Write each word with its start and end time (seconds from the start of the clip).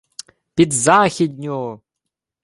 —Під 0.55 0.73
західню! 0.73 1.79